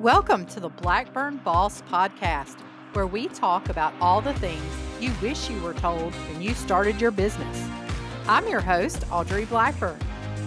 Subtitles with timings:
[0.00, 2.60] Welcome to the Blackburn Boss Podcast,
[2.92, 4.62] where we talk about all the things
[5.00, 7.66] you wish you were told when you started your business.
[8.28, 9.98] I'm your host, Audrey Blackburn,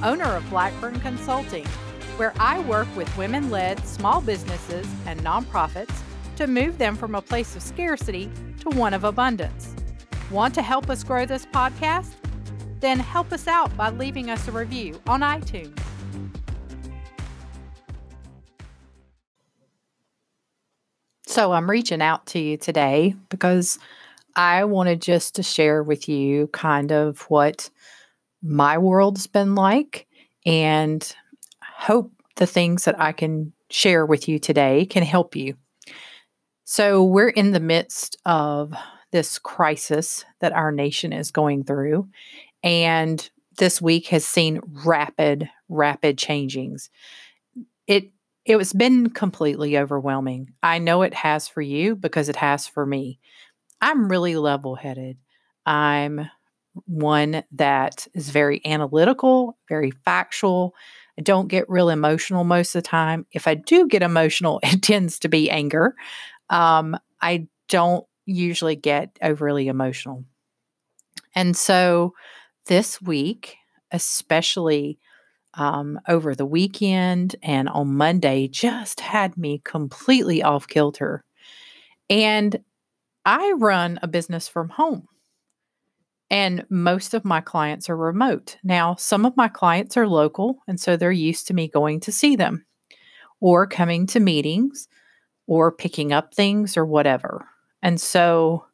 [0.04, 1.66] owner of Blackburn Consulting,
[2.18, 5.98] where I work with women led small businesses and nonprofits
[6.36, 8.30] to move them from a place of scarcity
[8.60, 9.74] to one of abundance.
[10.30, 12.14] Want to help us grow this podcast?
[12.82, 15.76] Then help us out by leaving us a review on iTunes.
[21.30, 23.78] So I'm reaching out to you today because
[24.36, 27.70] I wanted just to share with you kind of what
[28.42, 30.08] my world's been like
[30.44, 31.16] and
[31.62, 35.54] hope the things that I can share with you today can help you.
[36.64, 38.74] So, we're in the midst of
[39.12, 42.08] this crisis that our nation is going through.
[42.64, 46.90] And this week has seen rapid, rapid changings.
[47.86, 48.10] It
[48.50, 50.52] it was been completely overwhelming.
[50.64, 53.20] I know it has for you because it has for me.
[53.80, 55.18] I'm really level headed.
[55.68, 56.28] I'm
[56.88, 60.74] one that is very analytical, very factual.
[61.20, 63.28] I don't get real emotional most of the time.
[63.32, 65.94] If I do get emotional, it tends to be anger.
[66.50, 70.26] Um, I don't usually get overly emotional.
[71.36, 72.16] And so
[72.66, 73.58] this week,
[73.92, 74.98] especially
[75.60, 81.24] um, over the weekend and on Monday just had me completely off kilter.
[82.10, 82.64] And
[83.26, 85.08] I run a business from home.
[86.32, 88.58] And most of my clients are remote.
[88.64, 92.12] Now, some of my clients are local, and so they're used to me going to
[92.12, 92.66] see them
[93.42, 94.88] or coming to meetings
[95.48, 97.48] or picking up things or whatever.
[97.82, 98.66] And so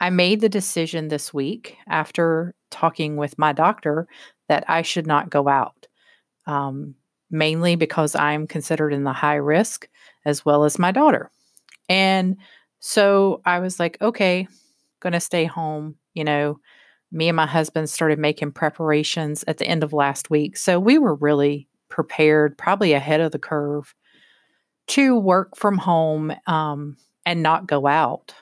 [0.00, 4.08] I made the decision this week after talking with my doctor
[4.48, 5.86] that I should not go out
[6.50, 6.94] um,
[7.30, 9.88] mainly because I'm considered in the high risk
[10.24, 11.30] as well as my daughter.
[11.88, 12.36] And
[12.80, 14.48] so I was like, okay,
[15.00, 15.94] going to stay home.
[16.14, 16.58] You know,
[17.12, 20.56] me and my husband started making preparations at the end of last week.
[20.56, 23.94] So we were really prepared, probably ahead of the curve
[24.88, 28.34] to work from home um, and not go out.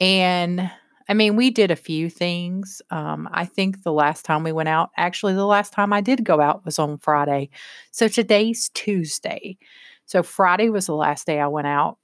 [0.00, 0.70] And
[1.08, 2.80] I mean, we did a few things.
[2.90, 6.24] Um, I think the last time we went out, actually, the last time I did
[6.24, 7.50] go out was on Friday.
[7.90, 9.58] So today's Tuesday.
[10.06, 11.98] So Friday was the last day I went out.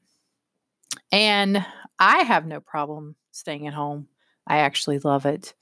[1.12, 1.64] And
[1.98, 4.08] I have no problem staying at home.
[4.46, 5.54] I actually love it.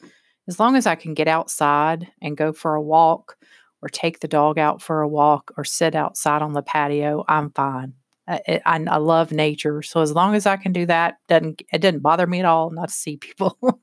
[0.46, 3.36] As long as I can get outside and go for a walk
[3.82, 7.50] or take the dog out for a walk or sit outside on the patio, I'm
[7.50, 7.94] fine.
[8.28, 11.62] I, eh, I, I, love nature, so as long as I can do that, doesn't
[11.72, 13.58] it doesn't bother me at all not to see people,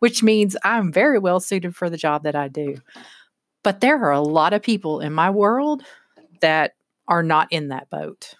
[0.00, 2.76] which means I'm very well suited for the job that I do.
[3.62, 5.82] But there are a lot of people in my world
[6.40, 6.72] that
[7.08, 8.34] are not in that boat,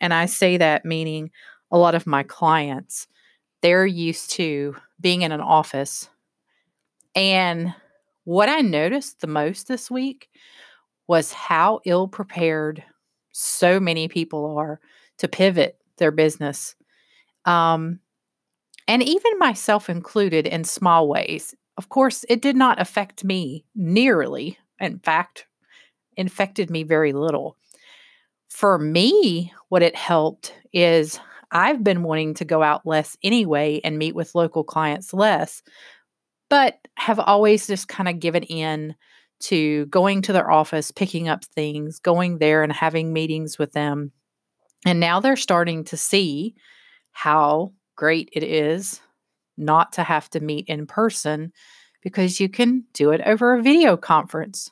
[0.00, 1.30] and I say that meaning
[1.70, 3.06] a lot of my clients
[3.62, 6.08] they're used to being in an office,
[7.14, 7.74] and
[8.24, 10.28] what I noticed the most this week
[11.06, 12.82] was how ill prepared
[13.38, 14.80] so many people are
[15.18, 16.74] to pivot their business.
[17.44, 18.00] Um,
[18.88, 21.54] and even myself included in small ways.
[21.76, 24.58] Of course, it did not affect me nearly.
[24.80, 25.46] In fact,
[26.16, 27.58] infected me very little.
[28.48, 31.20] For me, what it helped is
[31.50, 35.62] I've been wanting to go out less anyway and meet with local clients less,
[36.48, 38.94] but have always just kind of given in
[39.40, 44.12] to going to their office, picking up things, going there and having meetings with them.
[44.84, 46.54] And now they're starting to see
[47.12, 49.00] how great it is
[49.56, 51.52] not to have to meet in person
[52.02, 54.70] because you can do it over a video conference.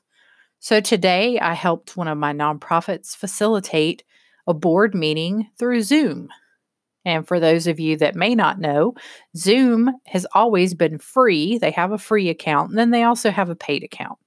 [0.60, 4.04] So today I helped one of my nonprofits facilitate
[4.46, 6.28] a board meeting through Zoom.
[7.04, 8.94] And for those of you that may not know,
[9.36, 11.58] Zoom has always been free.
[11.58, 14.18] They have a free account, and then they also have a paid account.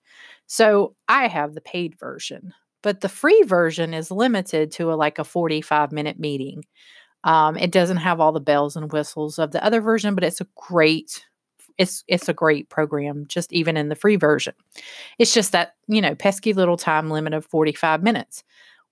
[0.47, 5.19] So I have the paid version, but the free version is limited to a, like
[5.19, 6.63] a 45 minute meeting.
[7.23, 10.41] Um, it doesn't have all the bells and whistles of the other version, but it's
[10.41, 11.25] a great
[11.77, 14.53] it's it's a great program just even in the free version.
[15.19, 18.43] It's just that, you know, pesky little time limit of 45 minutes.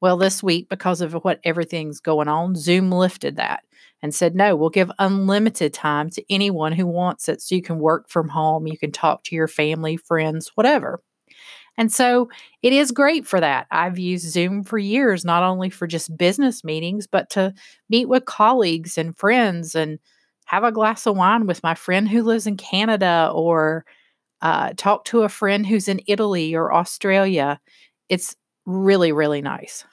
[0.02, 3.64] Well, this week because of what everything's going on, Zoom lifted that
[4.04, 7.80] and said, "No, we'll give unlimited time to anyone who wants it so you can
[7.80, 11.02] work from home, you can talk to your family, friends, whatever."
[11.78, 12.30] And so
[12.62, 13.68] it is great for that.
[13.72, 17.54] I've used Zoom for years, not only for just business meetings, but to
[17.90, 20.00] meet with colleagues and friends and
[20.46, 23.86] have a glass of wine with my friend who lives in Canada or
[24.42, 27.60] uh, talk to a friend who's in Italy or Australia.
[28.10, 28.36] It's
[28.66, 29.86] really, really nice.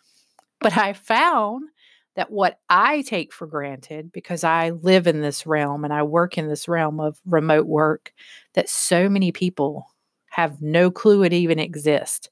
[0.60, 1.68] but I found
[2.16, 6.36] that what I take for granted because I live in this realm and I work
[6.38, 8.12] in this realm of remote work,
[8.54, 9.86] that so many people
[10.32, 12.30] have no clue it even exists.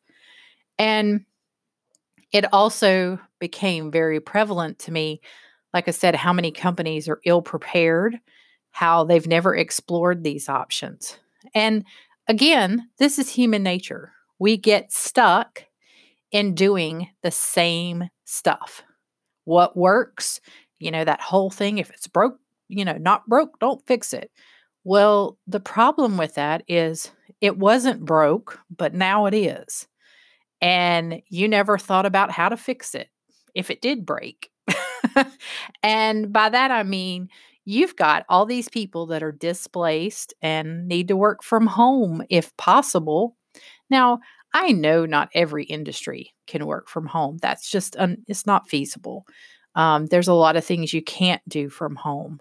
[0.79, 1.27] And
[2.33, 5.21] it also became very prevalent to me,
[5.75, 8.19] like I said, how many companies are ill prepared,
[8.71, 11.19] how they've never explored these options.
[11.55, 11.85] And
[12.27, 14.13] again, this is human nature.
[14.39, 15.65] We get stuck
[16.33, 18.83] in doing the same stuff
[19.45, 20.41] what works,
[20.79, 21.77] you know, that whole thing.
[21.77, 22.39] If it's broke,
[22.69, 24.31] you know, not broke, don't fix it.
[24.85, 27.11] Well, the problem with that is
[27.41, 29.87] it wasn't broke, but now it is.
[30.61, 33.09] And you never thought about how to fix it
[33.55, 34.51] if it did break.
[35.83, 37.29] and by that, I mean,
[37.65, 42.55] you've got all these people that are displaced and need to work from home if
[42.57, 43.37] possible.
[43.89, 44.21] Now,
[44.53, 47.39] I know not every industry can work from home.
[47.41, 49.27] That's just un- it's not feasible.
[49.77, 52.41] Um, there's a lot of things you can't do from home,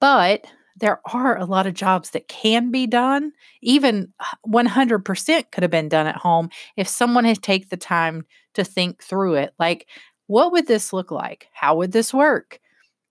[0.00, 3.32] but there are a lot of jobs that can be done.
[3.62, 4.12] Even
[4.46, 8.24] 100% could have been done at home if someone had take the time
[8.54, 9.54] to think through it.
[9.58, 9.86] Like,
[10.26, 11.48] what would this look like?
[11.52, 12.60] How would this work?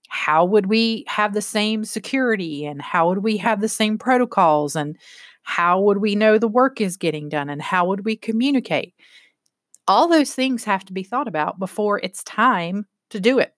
[0.09, 4.75] How would we have the same security and how would we have the same protocols
[4.75, 4.97] and
[5.43, 8.93] how would we know the work is getting done and how would we communicate?
[9.87, 13.53] All those things have to be thought about before it's time to do it.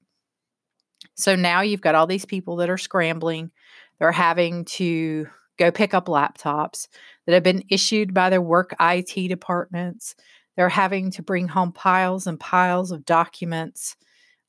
[1.15, 3.51] So now you've got all these people that are scrambling.
[3.99, 5.27] They're having to
[5.57, 6.87] go pick up laptops
[7.25, 10.15] that have been issued by their work IT departments.
[10.55, 13.95] They're having to bring home piles and piles of documents,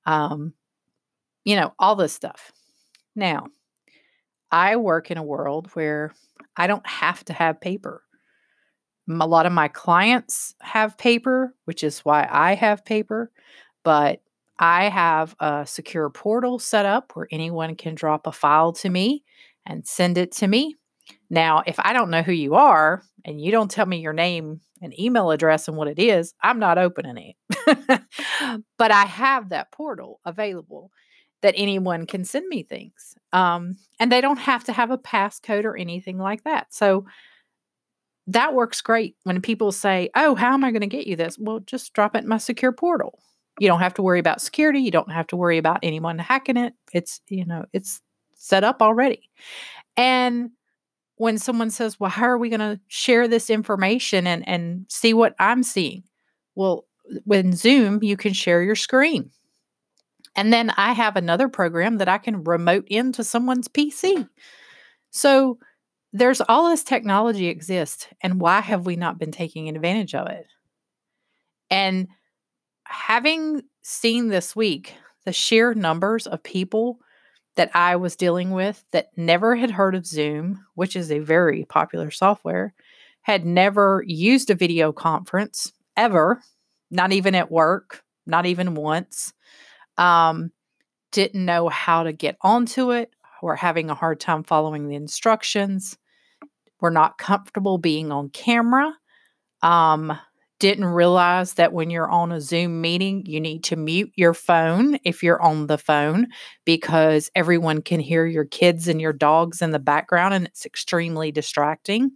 [0.04, 0.54] um,
[1.44, 2.52] you know, all this stuff.
[3.14, 3.46] Now,
[4.50, 6.12] I work in a world where
[6.56, 8.02] I don't have to have paper.
[9.08, 13.31] A lot of my clients have paper, which is why I have paper,
[13.84, 14.20] but
[14.58, 19.25] I have a secure portal set up where anyone can drop a file to me
[19.67, 20.76] and send it to me.
[21.29, 24.61] Now, if I don't know who you are and you don't tell me your name
[24.81, 28.00] and email address and what it is, I'm not opening it.
[28.79, 30.91] but I have that portal available
[31.43, 33.14] that anyone can send me things.
[33.32, 36.73] Um, and they don't have to have a passcode or anything like that.
[36.73, 37.06] So
[38.29, 41.38] that works great when people say, Oh, how am I going to get you this?
[41.38, 43.19] Well, just drop it in my secure portal.
[43.58, 44.81] You don't have to worry about security.
[44.81, 46.75] You don't have to worry about anyone hacking it.
[46.93, 48.00] It's, you know, it's
[48.35, 49.29] set up already.
[49.97, 50.50] And
[51.17, 55.14] when someone says, Well, how are we going to share this information and, and see
[55.14, 56.05] what I'm seeing?
[56.55, 56.85] Well,
[57.25, 59.31] when Zoom, you can share your screen.
[60.35, 64.29] And then I have another program that I can remote into someone's PC.
[65.11, 65.58] So
[66.12, 68.06] there's all this technology exists.
[68.20, 70.47] And why have we not been taking advantage of it?
[71.70, 72.08] And
[72.88, 74.94] having seen this week
[75.25, 76.99] the sheer numbers of people
[77.56, 81.65] that I was dealing with that never had heard of Zoom, which is a very
[81.65, 82.75] popular software,
[83.23, 86.43] had never used a video conference ever,
[86.91, 89.32] not even at work, not even once,
[89.99, 90.53] um,
[91.12, 93.11] didn't know how to get onto it,
[93.43, 95.97] were having a hard time following the instructions,
[96.81, 98.93] were not comfortable being on camera,
[99.62, 100.17] um,
[100.58, 104.99] didn't realize that when you're on a Zoom meeting, you need to mute your phone
[105.05, 106.29] if you're on the phone
[106.65, 111.31] because everyone can hear your kids and your dogs in the background and it's extremely
[111.31, 112.10] distracting.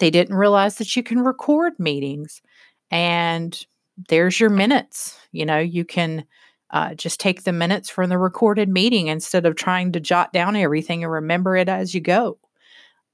[0.00, 2.42] They didn't realize that you can record meetings
[2.90, 3.66] and
[4.08, 5.18] there's your minutes.
[5.32, 6.24] You know, you can
[6.70, 10.56] uh, just take the minutes from the recorded meeting instead of trying to jot down
[10.56, 12.38] everything and remember it as you go.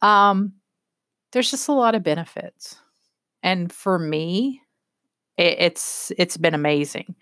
[0.02, 0.54] Um,
[1.32, 2.76] there's just a lot of benefits,
[3.44, 4.62] and for me,
[5.36, 7.14] it, it's it's been amazing.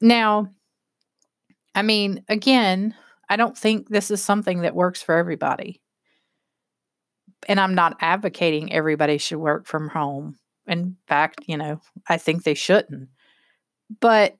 [0.00, 0.48] Now,
[1.76, 2.94] I mean, again,
[3.28, 5.80] I don't think this is something that works for everybody.
[7.46, 10.36] And I'm not advocating everybody should work from home.
[10.66, 13.10] In fact, you know, I think they shouldn't.
[14.00, 14.36] But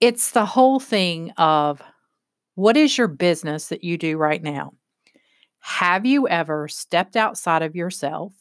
[0.00, 1.82] it's the whole thing of
[2.54, 4.72] what is your business that you do right now?
[5.60, 8.32] Have you ever stepped outside of yourself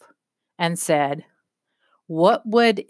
[0.58, 1.26] and said,
[2.12, 2.84] what would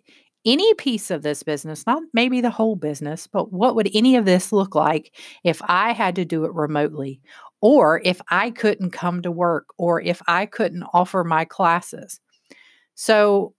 [0.45, 4.25] any piece of this business, not maybe the whole business, but what would any of
[4.25, 7.21] this look like if I had to do it remotely?
[7.61, 12.19] Or if I couldn't come to work, or if I couldn't offer my classes?
[12.95, 13.53] So,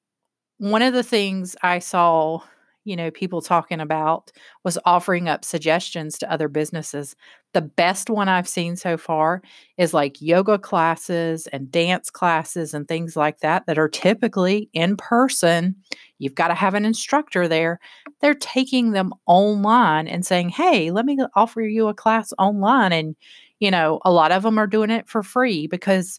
[0.58, 2.40] one of the things I saw
[2.84, 4.32] you know, people talking about
[4.64, 7.14] was offering up suggestions to other businesses.
[7.52, 9.42] The best one I've seen so far
[9.76, 14.96] is like yoga classes and dance classes and things like that that are typically in
[14.96, 15.76] person.
[16.18, 17.78] You've got to have an instructor there.
[18.20, 23.16] They're taking them online and saying, "Hey, let me offer you a class online." And
[23.60, 26.18] you know, a lot of them are doing it for free because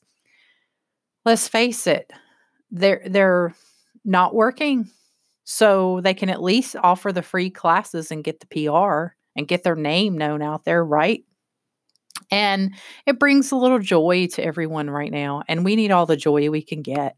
[1.26, 2.12] let's face it,
[2.72, 3.56] they're they're
[4.06, 4.90] not working
[5.44, 9.64] so they can at least offer the free classes and get the PR and get
[9.64, 11.24] their name known out there, right?
[12.32, 12.74] And
[13.06, 15.44] it brings a little joy to everyone right now.
[15.48, 17.16] And we need all the joy we can get.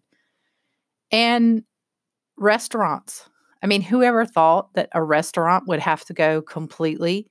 [1.12, 1.63] And
[2.38, 3.29] restaurants.
[3.62, 7.29] I mean, whoever thought that a restaurant would have to go completely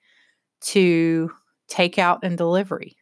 [0.63, 1.31] to
[1.71, 2.97] takeout and delivery?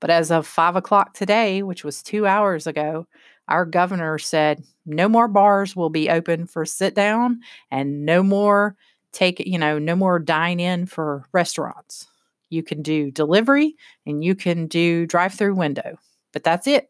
[0.00, 3.06] But as of five o'clock today, which was two hours ago,
[3.48, 7.40] our governor said no more bars will be open for sit down
[7.70, 8.76] and no more
[9.12, 12.06] take, you know, no more dine in for restaurants.
[12.50, 13.74] You can do delivery
[14.06, 15.98] and you can do drive through window,
[16.32, 16.88] but that's it.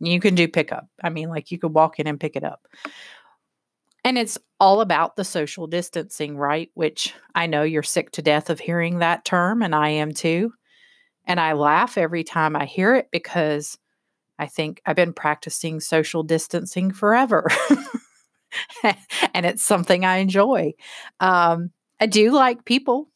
[0.00, 0.86] You can do pickup.
[1.02, 2.66] I mean, like you could walk in and pick it up.
[4.04, 6.70] And it's all about the social distancing, right?
[6.74, 10.52] Which I know you're sick to death of hearing that term, and I am too.
[11.26, 13.78] And I laugh every time I hear it because
[14.38, 17.48] I think I've been practicing social distancing forever.
[19.34, 20.74] and it's something I enjoy.
[21.20, 23.08] Um, I do like people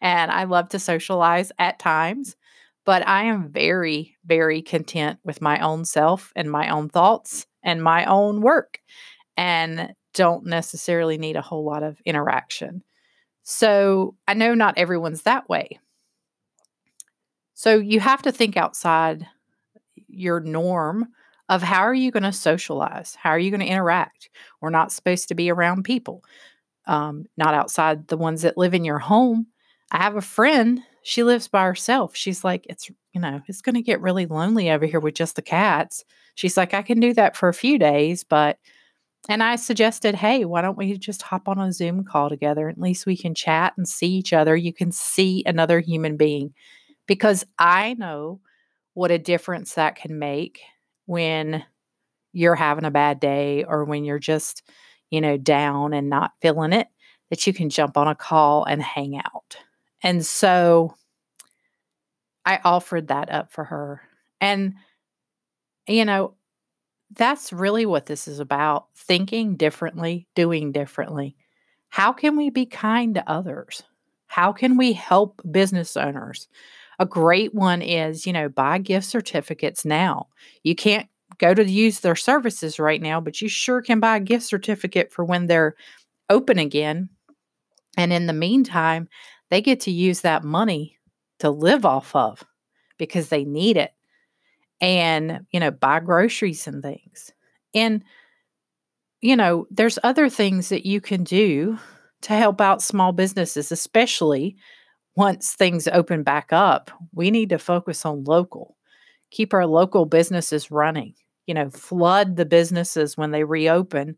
[0.00, 2.36] and I love to socialize at times,
[2.84, 7.82] but I am very, very content with my own self and my own thoughts and
[7.82, 8.80] my own work
[9.36, 12.82] and don't necessarily need a whole lot of interaction.
[13.42, 15.78] So I know not everyone's that way.
[17.54, 19.26] So you have to think outside
[20.12, 21.08] your norm
[21.48, 23.16] of how are you going to socialize?
[23.20, 24.30] How are you going to interact?
[24.60, 26.24] We're not supposed to be around people,
[26.86, 29.46] um, not outside the ones that live in your home.
[29.90, 32.16] I have a friend, she lives by herself.
[32.16, 35.36] She's like, it's, you know, it's going to get really lonely over here with just
[35.36, 36.04] the cats.
[36.34, 38.58] She's like, I can do that for a few days, but,
[39.28, 42.68] and I suggested, hey, why don't we just hop on a Zoom call together?
[42.68, 44.56] At least we can chat and see each other.
[44.56, 46.54] You can see another human being
[47.06, 48.40] because I know
[48.94, 50.60] what a difference that can make
[51.06, 51.64] when
[52.32, 54.62] you're having a bad day or when you're just,
[55.10, 56.88] you know, down and not feeling it,
[57.30, 59.56] that you can jump on a call and hang out.
[60.02, 60.94] And so
[62.44, 64.02] I offered that up for her.
[64.40, 64.74] And,
[65.86, 66.34] you know,
[67.14, 71.36] that's really what this is about thinking differently, doing differently.
[71.90, 73.82] How can we be kind to others?
[74.26, 76.48] How can we help business owners?
[77.02, 80.28] A great one is, you know, buy gift certificates now.
[80.62, 84.20] You can't go to use their services right now, but you sure can buy a
[84.20, 85.74] gift certificate for when they're
[86.30, 87.08] open again.
[87.96, 89.08] And in the meantime,
[89.50, 90.96] they get to use that money
[91.40, 92.44] to live off of
[92.98, 93.90] because they need it
[94.80, 97.32] and, you know, buy groceries and things.
[97.74, 98.04] And,
[99.20, 101.80] you know, there's other things that you can do
[102.20, 104.56] to help out small businesses, especially
[105.16, 108.76] once things open back up, we need to focus on local,
[109.30, 111.14] keep our local businesses running,
[111.46, 114.16] you know, flood the businesses when they reopen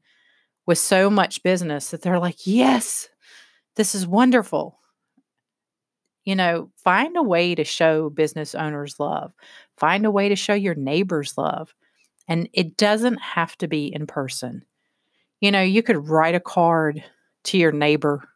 [0.67, 3.09] with so much business that they're like, yes,
[3.77, 4.79] this is wonderful.
[6.25, 9.33] You know, find a way to show business owners love,
[9.77, 11.75] find a way to show your neighbors love.
[12.29, 14.65] And it doesn't have to be in person.
[15.41, 17.05] You know, you could write a card
[17.45, 18.27] to your neighbor,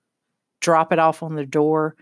[0.61, 1.97] drop it off on the door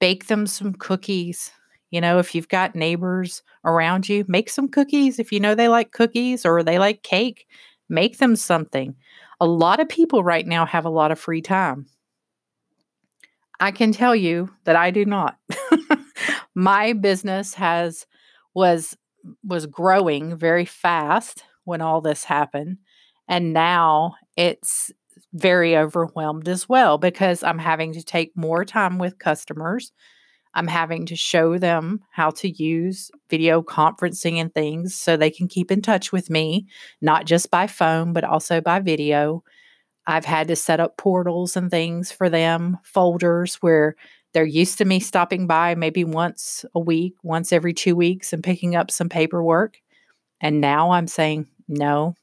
[0.00, 1.50] bake them some cookies.
[1.90, 5.18] You know, if you've got neighbors around you, make some cookies.
[5.18, 7.46] If you know they like cookies or they like cake,
[7.88, 8.94] make them something.
[9.40, 11.86] A lot of people right now have a lot of free time.
[13.60, 15.38] I can tell you that I do not.
[16.54, 18.06] My business has
[18.54, 18.96] was
[19.44, 22.78] was growing very fast when all this happened
[23.28, 24.92] and now it's
[25.32, 29.92] very overwhelmed as well because I'm having to take more time with customers.
[30.54, 35.48] I'm having to show them how to use video conferencing and things so they can
[35.48, 36.66] keep in touch with me,
[37.02, 39.44] not just by phone, but also by video.
[40.06, 43.96] I've had to set up portals and things for them, folders where
[44.32, 48.44] they're used to me stopping by maybe once a week, once every two weeks, and
[48.44, 49.78] picking up some paperwork.
[50.40, 52.14] And now I'm saying, no,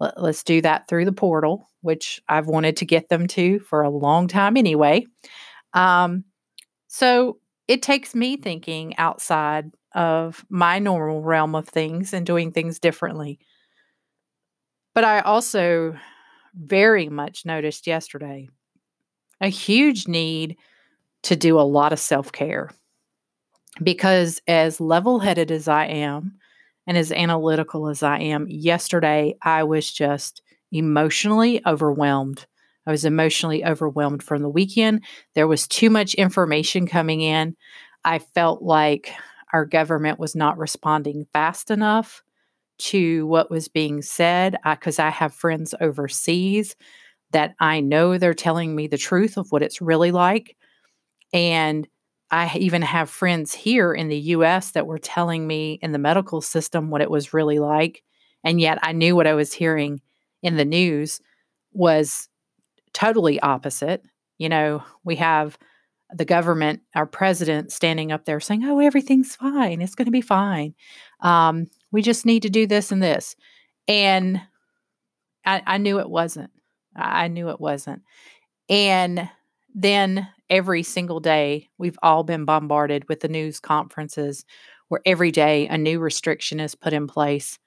[0.00, 3.82] let, us do that through the portal, which I've wanted to get them to for
[3.82, 5.06] a long time anyway.
[5.74, 6.24] Um,
[6.88, 7.38] so
[7.68, 13.38] it takes me thinking outside of my normal realm of things and doing things differently.
[14.94, 15.96] But I also
[16.54, 18.48] very much noticed yesterday,
[19.40, 20.56] a huge need
[21.24, 22.70] to do a lot of self care
[23.82, 26.38] because, as level headed as I am
[26.86, 30.42] and as analytical as I am, yesterday I was just
[30.74, 32.46] emotionally overwhelmed.
[32.86, 35.04] I was emotionally overwhelmed from the weekend.
[35.34, 37.56] There was too much information coming in.
[38.04, 39.12] I felt like
[39.52, 42.22] our government was not responding fast enough
[42.76, 46.76] to what was being said because I, I have friends overseas
[47.30, 50.56] that I know they're telling me the truth of what it's really like.
[51.32, 51.88] And
[52.30, 56.40] I even have friends here in the US that were telling me in the medical
[56.40, 58.02] system what it was really like.
[58.42, 60.00] And yet I knew what I was hearing
[60.44, 61.20] in the news
[61.72, 62.28] was
[62.92, 64.04] totally opposite.
[64.38, 65.58] You know, we have
[66.14, 69.82] the government, our president, standing up there saying, "Oh, everything's fine.
[69.82, 70.74] It's going to be fine.
[71.20, 73.34] Um, we just need to do this and this,"
[73.88, 74.40] and
[75.44, 76.50] I, I knew it wasn't.
[76.96, 78.02] I knew it wasn't.
[78.68, 79.28] And
[79.74, 84.44] then every single day, we've all been bombarded with the news conferences
[84.88, 87.58] where every day a new restriction is put in place.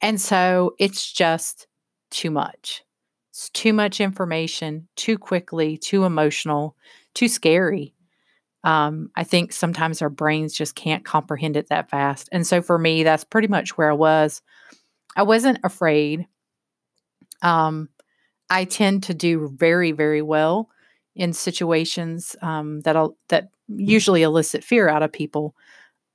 [0.00, 1.66] And so it's just
[2.10, 2.84] too much.
[3.30, 6.76] It's too much information, too quickly, too emotional,
[7.14, 7.94] too scary.
[8.64, 12.28] Um, I think sometimes our brains just can't comprehend it that fast.
[12.32, 14.42] And so for me, that's pretty much where I was.
[15.16, 16.26] I wasn't afraid.
[17.42, 17.88] Um,
[18.50, 20.70] I tend to do very, very well
[21.14, 22.96] in situations um, that
[23.28, 25.54] that usually elicit fear out of people.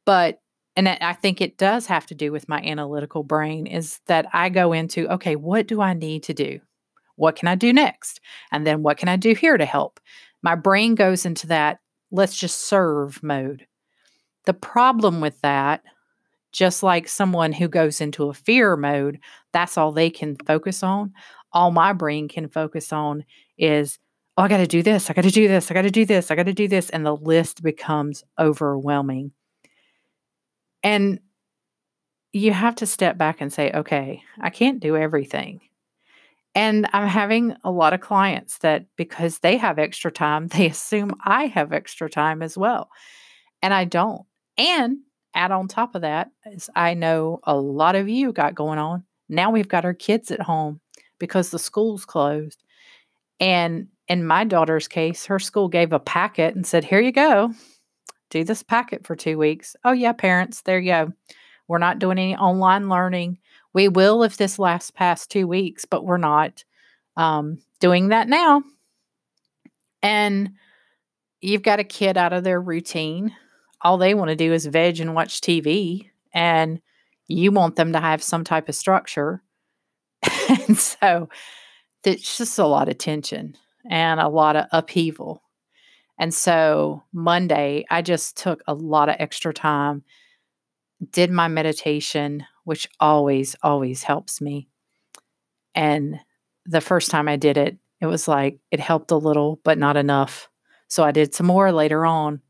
[0.06, 0.42] But
[0.76, 4.50] and I think it does have to do with my analytical brain is that I
[4.50, 6.60] go into okay, what do I need to do?
[7.16, 8.20] What can I do next?
[8.52, 10.00] And then what can I do here to help?
[10.42, 11.80] My brain goes into that
[12.14, 13.66] let's just serve mode.
[14.46, 15.82] The problem with that,
[16.52, 19.20] just like someone who goes into a fear mode,
[19.52, 21.14] that's all they can focus on.
[21.52, 23.26] All my brain can focus on
[23.58, 23.98] is,
[24.38, 25.10] oh, I got to do this.
[25.10, 25.72] I got to do this.
[25.72, 26.30] I got to do this.
[26.30, 26.90] I got to do this.
[26.92, 29.32] And the list becomes overwhelming.
[30.84, 31.20] And
[32.34, 35.62] you have to step back and say, okay, I can't do everything.
[36.56, 41.16] And I'm having a lot of clients that because they have extra time, they assume
[41.24, 42.90] I have extra time as well.
[43.62, 44.26] And I don't.
[44.58, 45.00] And
[45.34, 49.04] add on top of that, as I know a lot of you got going on,
[49.30, 50.80] now we've got our kids at home
[51.18, 52.64] because the school's closed.
[53.40, 57.54] And in my daughter's case, her school gave a packet and said, Here you go.
[58.34, 59.76] Do this packet for two weeks.
[59.86, 61.14] Oh, yeah, parents, there you go.
[61.68, 63.38] We're not doing any online learning.
[63.76, 66.64] We will if this lasts past two weeks, but we're not
[67.16, 68.64] um, doing that now.
[70.02, 70.54] And
[71.42, 73.36] you've got a kid out of their routine.
[73.82, 76.82] All they want to do is veg and watch TV, and
[77.28, 79.44] you want them to have some type of structure.
[80.50, 81.30] and so
[82.04, 83.56] it's just a lot of tension
[83.88, 85.43] and a lot of upheaval.
[86.20, 90.04] And so Monday, I just took a lot of extra time,
[91.12, 94.68] did my meditation, which always, always helps me.
[95.76, 96.20] And
[96.66, 99.98] the first time I did it, it was like it helped a little, but not
[99.98, 100.50] enough.
[100.88, 102.42] So I did some more later on,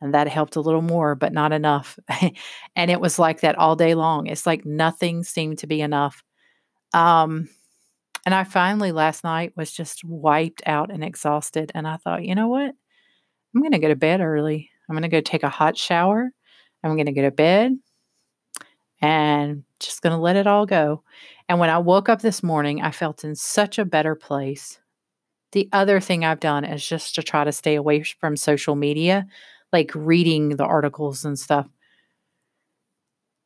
[0.00, 1.98] and that helped a little more, but not enough.
[2.76, 4.26] and it was like that all day long.
[4.26, 6.24] It's like nothing seemed to be enough.
[6.92, 7.48] Um,
[8.24, 11.72] and I finally last night was just wiped out and exhausted.
[11.74, 12.74] And I thought, you know what?
[13.54, 14.70] I'm going to go to bed early.
[14.88, 16.30] I'm going to go take a hot shower.
[16.82, 17.78] I'm going to go to bed
[19.00, 21.02] and just going to let it all go.
[21.48, 24.78] And when I woke up this morning, I felt in such a better place.
[25.52, 29.26] The other thing I've done is just to try to stay away from social media,
[29.72, 31.68] like reading the articles and stuff.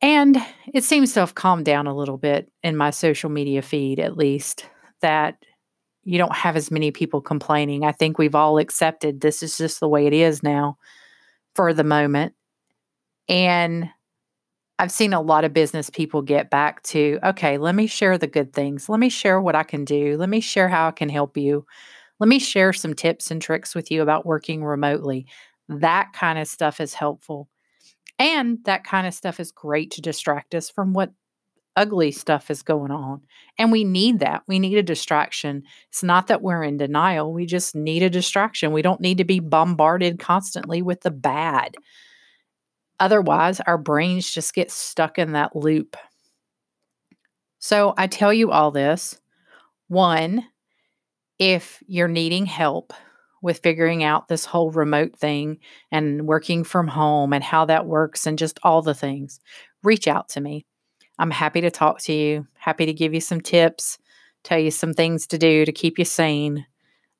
[0.01, 0.37] And
[0.73, 4.15] it seems to have calmed down a little bit in my social media feed, at
[4.15, 4.69] least,
[5.01, 5.43] that
[6.07, 7.83] you don't have as many people complaining.
[7.83, 10.77] I think we've all accepted this is just the way it is now
[11.53, 12.33] for the moment.
[13.27, 13.89] And
[14.79, 18.25] I've seen a lot of business people get back to, okay, let me share the
[18.25, 18.87] good things.
[18.87, 20.15] Let me share what I can do.
[20.15, 21.65] Let me share how I can help you.
[22.21, 25.25] Let me share some tips and tricks with you about working remotely.
[25.67, 27.49] That kind of stuff is helpful.
[28.17, 31.11] And that kind of stuff is great to distract us from what
[31.77, 33.21] ugly stuff is going on.
[33.57, 34.43] And we need that.
[34.47, 35.63] We need a distraction.
[35.89, 37.31] It's not that we're in denial.
[37.31, 38.73] We just need a distraction.
[38.73, 41.75] We don't need to be bombarded constantly with the bad.
[42.99, 45.95] Otherwise, our brains just get stuck in that loop.
[47.59, 49.19] So I tell you all this.
[49.87, 50.43] One,
[51.39, 52.91] if you're needing help
[53.41, 55.59] with figuring out this whole remote thing
[55.91, 59.39] and working from home and how that works and just all the things,
[59.83, 60.65] reach out to me.
[61.19, 63.97] I'm happy to talk to you, happy to give you some tips
[64.47, 66.65] tell you some things to do to keep you sane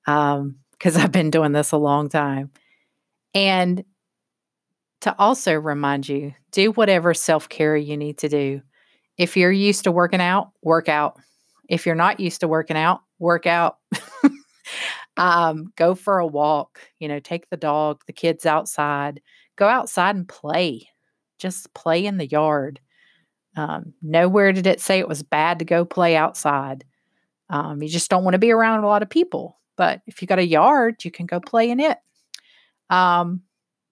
[0.06, 0.56] because um,
[0.96, 2.52] I've been doing this a long time.
[3.34, 3.84] And
[5.02, 8.62] to also remind you do whatever self care you need to do.
[9.18, 11.20] If you're used to working out, work out.
[11.70, 13.78] If you're not used to working out, work out.
[15.18, 19.22] um, go for a walk, you know, take the dog, the kids outside,
[19.58, 20.88] go outside and play.
[21.38, 22.80] Just play in the yard.
[23.58, 26.86] Um, nowhere did it say it was bad to go play outside.
[27.50, 29.58] Um, you just don't want to be around a lot of people.
[29.76, 31.98] But if you got a yard, you can go play in it.
[32.90, 33.42] Um,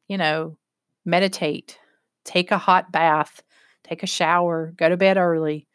[0.07, 0.57] you know,
[1.03, 1.79] meditate,
[2.23, 3.41] take a hot bath,
[3.83, 5.67] take a shower, go to bed early,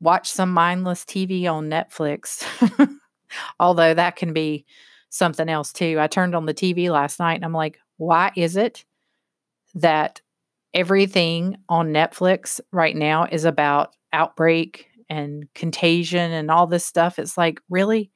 [0.00, 2.44] watch some mindless TV on Netflix.
[3.60, 4.64] Although that can be
[5.10, 5.96] something else too.
[5.98, 8.84] I turned on the TV last night and I'm like, why is it
[9.74, 10.20] that
[10.76, 17.18] everything on Netflix right now is about outbreak and contagion and all this stuff?
[17.18, 18.12] It's like, really?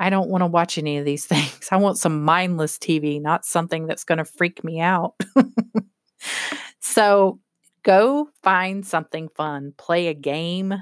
[0.00, 1.68] I don't want to watch any of these things.
[1.70, 5.14] I want some mindless TV, not something that's going to freak me out.
[6.80, 7.38] so
[7.84, 10.74] go find something fun, play a game,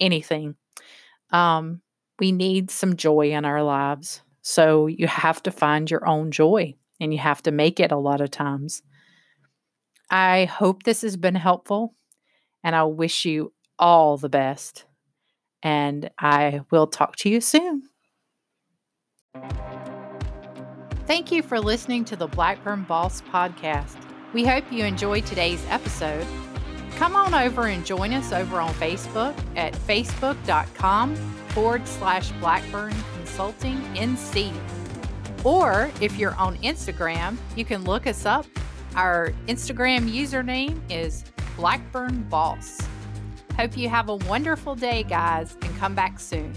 [0.00, 0.56] anything.
[1.30, 1.80] Um,
[2.18, 4.20] we need some joy in our lives.
[4.42, 7.98] So you have to find your own joy and you have to make it a
[7.98, 8.82] lot of times.
[10.10, 11.94] I hope this has been helpful
[12.64, 14.84] and I wish you all the best.
[15.62, 17.82] And I will talk to you soon.
[21.06, 23.96] Thank you for listening to the Blackburn Boss podcast.
[24.32, 26.26] We hope you enjoyed today's episode.
[26.96, 31.16] Come on over and join us over on Facebook at facebook.com
[31.48, 34.54] forward slash Blackburn Consulting NC.
[35.44, 38.46] Or if you're on Instagram, you can look us up.
[38.96, 41.24] Our Instagram username is
[41.56, 42.80] Blackburn Boss.
[43.56, 46.52] Hope you have a wonderful day, guys, and come back soon.